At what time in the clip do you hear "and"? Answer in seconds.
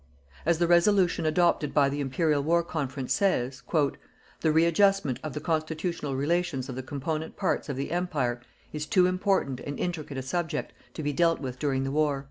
9.59-9.79